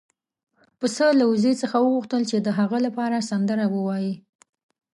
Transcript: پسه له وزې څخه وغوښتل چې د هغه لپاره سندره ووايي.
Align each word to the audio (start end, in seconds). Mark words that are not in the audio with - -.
پسه 0.79 1.05
له 1.19 1.25
وزې 1.31 1.53
څخه 1.61 1.77
وغوښتل 1.81 2.21
چې 2.29 2.37
د 2.39 2.47
هغه 2.59 2.77
لپاره 2.85 3.25
سندره 3.29 3.65
ووايي. 3.73 4.13